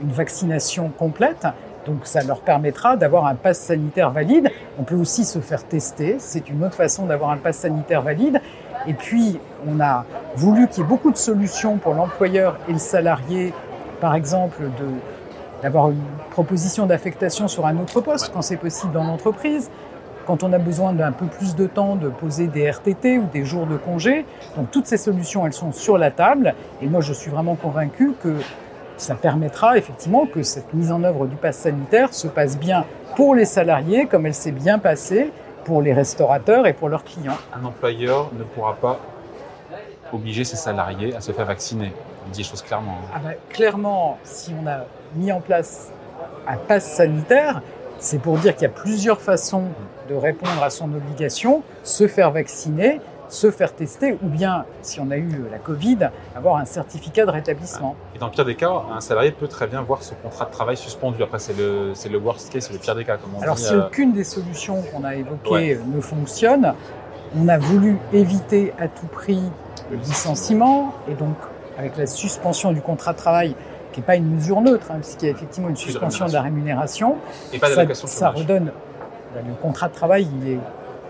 une 0.03 0.11
vaccination 0.11 0.91
complète. 0.97 1.47
Donc 1.87 2.01
ça 2.05 2.23
leur 2.23 2.41
permettra 2.41 2.97
d'avoir 2.97 3.27
un 3.27 3.37
pass 3.37 3.61
sanitaire 3.61 4.11
valide. 4.11 4.51
On 4.79 4.83
peut 4.83 4.97
aussi 4.97 5.25
se 5.25 5.39
faire 5.39 5.65
tester, 5.65 6.17
c'est 6.19 6.49
une 6.49 6.65
autre 6.65 6.75
façon 6.75 7.07
d'avoir 7.07 7.31
un 7.31 7.37
pass 7.37 7.59
sanitaire 7.59 8.03
valide. 8.03 8.41
Et 8.89 8.95
puis 8.95 9.39
on 9.67 9.81
a 9.81 10.05
voulu 10.35 10.69
qu'il 10.69 10.83
y 10.83 10.87
ait 10.87 10.89
beaucoup 10.89 11.13
de 11.13 11.17
solutions 11.17 11.77
pour 11.77 11.95
l'employeur 11.95 12.59
et 12.69 12.73
le 12.73 12.79
salarié, 12.79 13.55
par 14.01 14.15
exemple 14.15 14.63
de 14.63 14.87
d'avoir 15.63 15.91
une 15.91 16.03
proposition 16.31 16.87
d'affectation 16.87 17.49
sur 17.49 17.67
un 17.67 17.79
autre 17.79 18.01
poste 18.03 18.31
quand 18.33 18.43
c'est 18.43 18.59
possible 18.59 18.93
dans 18.93 19.05
l'entreprise, 19.05 19.71
quand 20.27 20.43
on 20.43 20.53
a 20.53 20.59
besoin 20.59 20.93
d'un 20.93 21.13
peu 21.13 21.27
plus 21.27 21.55
de 21.55 21.67
temps 21.67 21.97
de 21.97 22.09
poser 22.09 22.47
des 22.49 22.69
RTT 22.71 23.19
ou 23.19 23.27
des 23.33 23.45
jours 23.45 23.67
de 23.67 23.77
congé. 23.77 24.27
Donc 24.57 24.71
toutes 24.71 24.87
ces 24.87 24.97
solutions, 24.97 25.47
elles 25.47 25.53
sont 25.53 25.73
sur 25.73 25.99
la 25.99 26.11
table. 26.11 26.55
Et 26.83 26.87
moi, 26.87 27.01
je 27.01 27.13
suis 27.13 27.31
vraiment 27.31 27.55
convaincu 27.55 28.13
que 28.23 28.35
ça 28.97 29.15
permettra 29.15 29.77
effectivement 29.77 30.27
que 30.27 30.43
cette 30.43 30.73
mise 30.75 30.91
en 30.91 31.05
œuvre 31.05 31.27
du 31.27 31.37
pass 31.37 31.57
sanitaire 31.59 32.13
se 32.15 32.29
passe 32.29 32.59
bien 32.59 32.85
pour 33.15 33.35
les 33.35 33.45
salariés, 33.45 34.07
comme 34.07 34.27
elle 34.27 34.35
s'est 34.35 34.53
bien 34.53 34.79
passée 34.79 35.31
pour 35.65 35.83
les 35.83 35.93
restaurateurs 35.93 36.67
et 36.67 36.73
pour 36.73 36.89
leurs 36.89 37.05
clients. 37.05 37.37
Un 37.55 37.65
employeur 37.65 38.31
ne 38.39 38.45
pourra 38.45 38.75
pas 38.75 38.99
obliger 40.13 40.45
ses 40.45 40.57
salariés 40.57 41.15
à 41.15 41.21
se 41.21 41.33
faire 41.33 41.45
vacciner. 41.47 41.93
On 42.27 42.31
dit 42.31 42.39
les 42.39 42.45
choses 42.45 42.63
clairement. 42.63 42.99
hein. 43.05 43.13
Ah 43.15 43.21
ben, 43.23 43.35
clairement, 43.51 44.19
si 44.23 44.53
on 44.63 44.67
a 44.67 44.85
mis 45.15 45.31
en 45.33 45.41
place 45.41 45.91
un 46.47 46.57
pass 46.57 46.85
sanitaire, 46.85 47.61
C'est 47.99 48.19
pour 48.21 48.37
dire 48.39 48.55
qu'il 48.55 48.63
y 48.63 48.71
a 48.71 48.75
plusieurs 48.75 49.21
façons 49.21 49.65
de 50.09 50.15
répondre 50.15 50.63
à 50.63 50.71
son 50.71 50.93
obligation, 50.93 51.63
se 51.83 52.07
faire 52.07 52.31
vacciner, 52.31 53.01
se 53.29 53.51
faire 53.51 53.73
tester, 53.75 54.13
ou 54.23 54.29
bien, 54.29 54.65
si 54.83 55.01
on 55.01 55.11
a 55.11 55.17
eu 55.17 55.29
la 55.51 55.59
Covid, 55.59 55.99
avoir 56.37 56.57
un 56.57 56.65
certificat 56.65 57.27
de 57.27 57.31
rétablissement. 57.33 57.97
Et 58.15 58.19
dans 58.19 58.27
le 58.27 58.33
pire 58.33 58.45
des 58.45 58.55
cas, 58.55 58.71
un 58.95 59.01
salarié 59.01 59.33
peut 59.33 59.49
très 59.49 59.67
bien 59.67 59.83
voir 59.83 60.03
son 60.05 60.15
contrat 60.17 60.45
de 60.45 60.53
travail 60.53 60.77
suspendu. 60.77 61.23
Après, 61.23 61.39
c'est 61.41 61.57
le, 61.57 61.91
c'est 61.95 62.09
le 62.09 62.19
worst 62.19 62.53
case, 62.53 62.67
c'est 62.67 62.73
le 62.73 62.79
pire 62.79 62.95
des 62.95 63.05
cas, 63.05 63.17
comme 63.17 63.31
on 63.37 63.43
Alors, 63.43 63.57
dit. 63.57 63.65
si 63.65 63.75
euh, 63.75 63.87
aucune 63.87 64.13
des 64.13 64.23
solutions 64.25 64.83
qu'on 64.93 65.03
a 65.03 65.17
évoquées 65.17 65.51
Ouais. 65.51 65.75
euh, 65.75 65.97
ne 65.97 66.01
fonctionne, 66.01 66.73
on 67.37 67.49
a 67.49 67.59
voulu 67.59 67.97
éviter 68.13 68.73
à 68.79 68.87
tout 68.87 69.07
prix 69.07 69.43
le 69.91 69.97
licenciement, 69.97 70.93
et 71.11 71.15
donc 71.15 71.35
avec 71.79 71.97
la 71.97 72.07
suspension 72.07 72.73
du 72.73 72.81
contrat 72.81 73.13
de 73.13 73.19
travail, 73.19 73.57
qui 73.97 74.01
n'est 74.01 74.07
pas 74.07 74.17
une 74.17 74.35
mesure 74.35 74.61
neutre, 74.61 74.89
hein, 74.91 74.97
puisqu'il 75.01 75.25
y 75.25 75.29
a 75.29 75.33
effectivement 75.33 75.69
une 75.69 75.75
de 75.75 75.79
suspension 75.79 76.27
de 76.27 76.33
la 76.35 76.43
rémunération, 76.43 77.17
et 77.55 77.59
pas 77.59 77.69
ça, 77.69 77.77
d'allocation 77.77 78.07
ça 78.07 78.27
chômage. 78.27 78.43
redonne. 78.43 78.65
ben, 79.35 79.43
Le 79.49 79.55
contrat 79.63 79.89
de 79.89 79.95
travail, 79.95 80.29
il 80.43 80.49
est- 80.51 80.59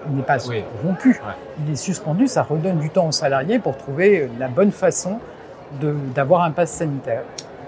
il 0.09 0.15
n'est 0.17 0.23
pas 0.23 0.37
Oui. 0.49 0.63
rompu, 0.85 1.09
Ouais. 1.11 1.65
il 1.67 1.73
est 1.73 1.77
suspendu, 1.77 2.29
ça 2.29 2.45
redonne 2.45 2.79
du 2.79 2.91
temps 2.91 3.09
aux 3.09 3.13
salariés 3.13 3.59
pour 3.59 3.77
trouver 3.77 4.31
la 4.39 4.47
bonne 4.47 4.71
façon 4.71 5.19
d'avoir 6.15 6.43
un 6.45 6.53
pass 6.53 6.71
sanitaire. 6.71 7.23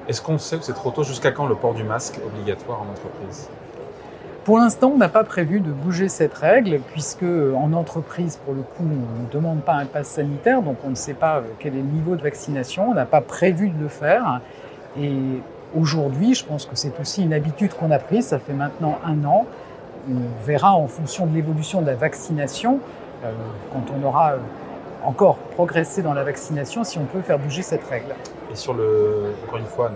Est-ce 0.06 0.22
qu'on 0.22 0.38
sait 0.38 0.56
que 0.58 0.64
c'est 0.64 0.72
trop 0.72 0.92
tôt? 0.92 1.02
Jusqu'à 1.02 1.32
quand 1.32 1.46
le 1.46 1.56
port 1.56 1.74
du 1.74 1.82
masque 1.82 2.20
obligatoire 2.24 2.78
en 2.82 2.92
entreprise? 2.92 3.48
Pour 4.44 4.58
l'instant, 4.58 4.92
on 4.94 4.98
n'a 4.98 5.08
pas 5.10 5.24
prévu 5.24 5.58
de 5.60 5.70
bouger 5.72 6.08
cette 6.08 6.32
règle, 6.34 6.78
puisque 6.92 7.24
euh, 7.24 7.52
en 7.54 7.72
entreprise, 7.72 8.36
pour 8.44 8.54
le 8.54 8.62
coup, 8.62 8.84
on 8.84 9.22
ne 9.24 9.30
demande 9.32 9.60
pas 9.62 9.74
un 9.74 9.84
pass 9.84 10.06
sanitaire, 10.06 10.62
donc 10.62 10.76
on 10.86 10.90
ne 10.90 10.94
sait 10.94 11.12
pas 11.14 11.38
euh, 11.38 11.40
quel 11.58 11.74
est 11.74 11.78
le 11.78 11.82
niveau 11.82 12.14
de 12.16 12.22
vaccination, 12.22 12.90
on 12.90 12.94
n'a 12.94 13.04
pas 13.04 13.20
prévu 13.20 13.68
de 13.68 13.82
le 13.82 13.88
faire. 13.88 14.40
Et 15.00 15.12
aujourd'hui, 15.76 16.34
je 16.34 16.44
pense 16.44 16.66
que 16.66 16.74
c'est 16.74 16.98
aussi 17.00 17.22
une 17.22 17.32
habitude 17.32 17.74
qu'on 17.74 17.90
a 17.90 17.98
prise, 17.98 18.26
ça 18.26 18.38
fait 18.38 18.52
maintenant 18.52 18.98
un 19.04 19.24
an. 19.24 19.46
On 20.10 20.44
verra 20.44 20.74
en 20.74 20.86
fonction 20.86 21.26
de 21.26 21.34
l'évolution 21.34 21.82
de 21.82 21.86
la 21.86 21.94
vaccination, 21.94 22.80
euh, 23.24 23.32
quand 23.72 23.84
on 23.94 24.06
aura 24.06 24.32
euh, 24.32 24.38
encore 25.04 25.36
progressé 25.36 26.02
dans 26.02 26.14
la 26.14 26.24
vaccination, 26.24 26.84
si 26.84 26.98
on 26.98 27.04
peut 27.04 27.20
faire 27.20 27.38
bouger 27.38 27.62
cette 27.62 27.84
règle. 27.84 28.14
Et 28.50 28.56
sur 28.56 28.74
le, 28.74 29.34
encore 29.46 29.58
une 29.58 29.66
fois, 29.66 29.90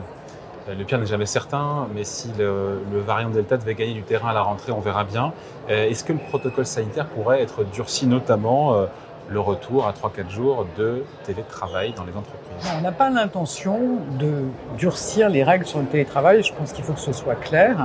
euh, 0.69 0.75
le 0.75 0.85
pire 0.85 0.99
n'est 0.99 1.07
jamais 1.07 1.27
certain, 1.27 1.89
mais 1.95 2.05
si 2.05 2.31
le, 2.39 2.79
variant 3.07 3.31
Delta 3.31 3.57
devait 3.57 3.75
gagner 3.75 3.95
du 3.95 4.03
terrain 4.03 4.31
à 4.31 4.35
la 4.35 4.43
rentrée, 4.43 4.73
on 4.73 4.81
verra 4.81 5.05
bien. 5.05 5.33
Est-ce 5.69 6.05
que 6.05 6.13
le 6.13 6.19
protocole 6.19 6.67
sanitaire 6.67 7.07
pourrait 7.07 7.41
être 7.41 7.65
durci, 7.65 8.07
notamment 8.07 8.87
le 9.29 9.41
retour 9.41 9.87
à 9.87 9.93
3-4 9.93 10.31
jours 10.31 10.67
de 10.77 11.05
télétravail 11.25 11.95
dans 11.97 12.05
les 12.05 12.13
entreprises 12.13 12.71
On 12.79 12.83
n'a 12.83 12.93
pas 12.93 13.09
l'intention 13.11 13.79
de 14.19 14.45
durcir 14.77 15.29
les 15.31 15.43
règles 15.45 15.65
sur 15.67 15.79
le 15.79 15.87
télétravail. 15.87 16.43
Je 16.43 16.53
pense 16.53 16.73
qu'il 16.73 16.85
faut 16.85 16.93
que 16.93 17.01
ce 17.01 17.13
soit 17.13 17.35
clair. 17.37 17.77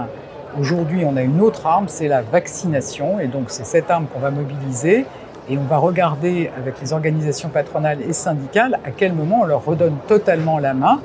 Aujourd'hui, 0.59 1.03
on 1.05 1.15
a 1.15 1.21
une 1.21 1.39
autre 1.41 1.65
arme, 1.65 1.85
c'est 1.87 2.07
la 2.07 2.21
vaccination. 2.21 3.19
Et 3.19 3.27
donc, 3.27 3.45
c'est 3.47 3.65
cette 3.65 3.89
arme 3.91 4.07
qu'on 4.07 4.19
va 4.19 4.31
mobiliser. 4.31 5.05
Et 5.49 5.57
on 5.57 5.63
va 5.63 5.77
regarder 5.77 6.51
avec 6.57 6.81
les 6.81 6.91
organisations 6.91 7.47
patronales 7.49 8.01
et 8.01 8.11
syndicales 8.11 8.79
à 8.83 8.91
quel 8.91 9.13
moment 9.13 9.41
on 9.43 9.45
leur 9.45 9.63
redonne 9.63 9.95
totalement 10.07 10.59
la 10.59 10.73
main. 10.73 10.99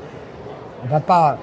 On 0.82 0.86
ne 0.86 0.90
va 0.90 0.98
pas 1.00 1.38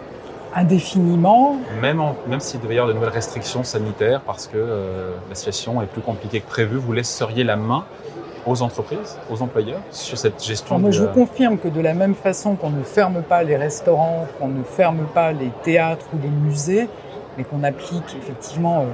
indéfiniment. 0.53 1.57
Même, 1.81 2.01
en- 2.01 2.15
même 2.27 2.39
s'il 2.41 2.59
devait 2.59 2.75
y 2.75 2.77
avoir 2.77 2.89
de 2.89 2.93
nouvelles 2.99 3.13
restrictions 3.13 3.63
sanitaires, 3.63 4.19
parce 4.25 4.47
que 4.47 4.57
euh, 4.57 5.11
la 5.29 5.35
situation 5.35 5.81
est 5.81 5.85
plus 5.85 6.01
compliquée 6.01 6.41
que 6.41 6.47
prévu, 6.49 6.75
vous 6.77 6.91
laisseriez 6.91 7.43
la 7.45 7.55
main 7.55 7.85
aux 8.45 8.61
entreprises, 8.61 9.17
aux 9.29 9.41
employeurs, 9.41 9.81
sur 9.91 10.17
cette 10.17 10.43
gestion 10.43 10.75
Enfin, 10.75 10.81
moi, 10.81 10.91
je 10.91 11.03
euh, 11.03 11.07
vous 11.07 11.13
confirme 11.13 11.57
que 11.57 11.67
de 11.67 11.81
la 11.81 11.93
même 11.93 12.15
façon 12.15 12.55
qu'on 12.55 12.69
ne 12.69 12.83
ferme 12.83 13.21
pas 13.21 13.43
les 13.43 13.57
restaurants, 13.57 14.27
qu'on 14.39 14.47
ne 14.47 14.63
ferme 14.63 15.05
pas 15.13 15.31
les 15.31 15.51
théâtres 15.63 16.05
ou 16.13 16.17
les 16.21 16.29
musées, 16.29 16.87
mais 17.37 17.43
qu'on 17.43 17.63
applique 17.63 18.15
effectivement, 18.17 18.81
euh, 18.81 18.85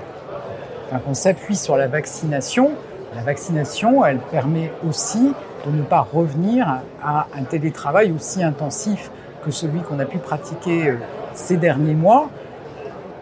enfin, 0.88 1.00
qu'on 1.00 1.14
s'appuie 1.14 1.56
sur 1.56 1.78
la 1.78 1.88
vaccination, 1.88 2.72
la 3.16 3.22
vaccination, 3.22 4.04
elle 4.06 4.20
permet 4.20 4.72
aussi 4.88 5.32
de 5.66 5.72
ne 5.72 5.84
pas 5.84 6.02
revenir 6.02 6.82
à 7.02 7.28
un 7.34 7.44
télétravail 7.44 8.12
aussi 8.12 8.44
intensif 8.44 9.10
que 9.44 9.52
celui 9.52 9.80
qu'on 9.82 10.00
a 10.00 10.06
pu 10.06 10.18
pratiquer 10.18 10.90
euh, 10.90 10.98
ces 11.34 11.56
derniers 11.58 11.94
mois. 11.94 12.30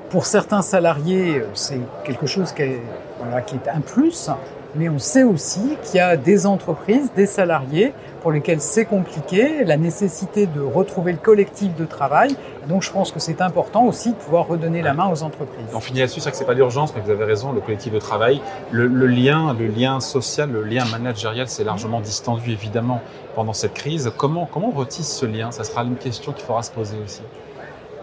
Pour 0.10 0.25
certains 0.25 0.62
salariés, 0.62 1.39
euh, 1.39 1.48
c'est 1.53 1.80
quelque 2.03 2.25
chose 2.25 2.51
qui 2.53 2.63
est, 2.63 2.82
voilà, 3.20 3.42
qui 3.42 3.56
est 3.56 3.70
un 3.70 3.82
plus, 3.82 4.32
mais 4.75 4.89
on 4.89 5.00
sait 5.00 5.24
aussi 5.24 5.77
qu'il 5.84 5.98
y 5.98 6.00
a 6.00 6.18
des 6.18 6.46
entreprises, 6.46 7.12
des 7.15 7.25
salariés 7.25 7.94
pour 8.22 8.32
lesquels 8.32 8.62
c'est 8.62 8.86
compliqué, 8.86 9.63
la 9.65 9.77
nécessité 9.77 10.48
de 10.48 10.62
retrouver 10.62 11.12
le 11.12 11.18
collectif 11.18 11.75
de 11.75 11.86
travail. 11.86 12.36
Donc 12.68 12.82
je 12.82 12.92
pense 12.92 13.12
que 13.12 13.20
c'est 13.20 13.42
important 13.42 13.86
aussi 13.86 14.12
de 14.12 14.15
pouvoir 14.15 14.48
redonner 14.48 14.82
la 14.82 14.94
main 14.94 15.10
aux 15.12 15.24
entreprises. 15.24 15.65
On 15.74 15.80
finit 15.80 16.00
là-dessus, 16.00 16.22
c'est 16.22 16.32
que 16.32 16.38
c'est 16.38 16.46
pas 16.46 16.53
l'urgence, 16.53 16.94
mais 16.96 17.01
vous 17.01 17.12
avez 17.12 17.25
raison, 17.25 17.51
le 17.51 17.62
collectif 17.62 17.92
de 17.92 18.00
travail, 18.00 18.42
le, 18.72 18.88
le 18.88 19.08
lien, 19.08 19.53
le 19.53 19.68
lien 19.68 20.00
social, 20.00 20.50
le 20.50 20.63
lien 20.63 20.86
managérial 20.86 21.48
s'est 21.48 21.65
largement 21.65 22.00
distendu 22.00 22.51
évidemment 22.51 23.01
pendant 23.36 23.53
cette 23.53 23.74
crise. 23.74 24.12
Comment, 24.18 24.48
comment 24.51 24.70
on 24.74 24.77
retisse 24.77 25.12
ce 25.12 25.25
lien? 25.25 25.51
Ça 25.51 25.63
sera 25.63 25.84
une 25.84 25.98
question 25.98 26.32
qu'il 26.32 26.46
faudra 26.46 26.63
se 26.63 26.72
poser 26.72 26.96
aussi. 27.03 27.22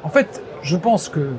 En 0.02 0.08
fait, 0.08 0.42
je 0.62 0.76
pense 0.76 1.08
que 1.08 1.30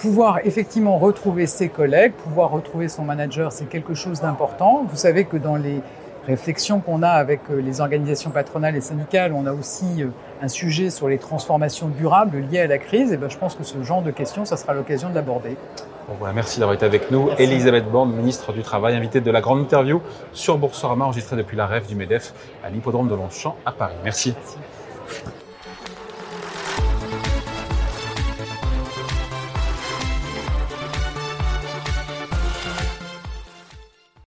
pouvoir 0.00 0.38
effectivement 0.44 0.96
retrouver 0.98 1.46
ses 1.46 1.68
collègues, 1.68 2.12
pouvoir 2.12 2.50
retrouver 2.50 2.88
son 2.88 3.04
manager, 3.04 3.52
c'est 3.52 3.66
quelque 3.66 3.92
chose 3.92 4.20
d'important. 4.20 4.86
Vous 4.88 4.96
savez 4.96 5.26
que 5.26 5.36
dans 5.36 5.56
les 5.56 5.80
réflexions 6.26 6.80
qu'on 6.80 7.02
a 7.02 7.10
avec 7.10 7.40
euh, 7.50 7.60
les 7.60 7.82
organisations 7.82 8.30
patronales 8.30 8.76
et 8.76 8.80
syndicales, 8.80 9.32
on 9.34 9.44
a 9.46 9.52
aussi 9.52 10.02
euh, 10.02 10.08
un 10.40 10.48
sujet 10.48 10.88
sur 10.88 11.08
les 11.08 11.18
transformations 11.18 11.88
durables 11.88 12.38
liées 12.50 12.60
à 12.60 12.66
la 12.66 12.78
crise. 12.78 13.12
Et 13.12 13.18
ben, 13.18 13.28
je 13.28 13.36
pense 13.36 13.54
que 13.54 13.62
ce 13.62 13.82
genre 13.82 14.02
de 14.02 14.10
questions, 14.10 14.46
ça 14.46 14.56
sera 14.56 14.72
l'occasion 14.72 15.10
de 15.10 15.14
l'aborder. 15.14 15.56
Bon, 16.08 16.14
voilà, 16.18 16.32
merci 16.32 16.60
d'avoir 16.60 16.74
été 16.74 16.86
avec 16.86 17.10
nous. 17.10 17.26
Merci. 17.26 17.42
Elisabeth 17.42 17.90
Borne, 17.90 18.12
ministre 18.12 18.52
du 18.52 18.62
Travail, 18.62 18.96
invitée 18.96 19.20
de 19.20 19.30
la 19.30 19.42
grande 19.42 19.60
interview 19.60 20.00
sur 20.32 20.56
Boursorama, 20.56 21.04
enregistrée 21.04 21.36
depuis 21.36 21.58
la 21.58 21.66
REF 21.66 21.86
du 21.86 21.94
MEDEF 21.94 22.32
à 22.64 22.70
l'hippodrome 22.70 23.08
de 23.08 23.14
Longchamp 23.14 23.56
à 23.66 23.72
Paris. 23.72 23.96
Merci. 24.02 24.34
Merci. 24.34 25.24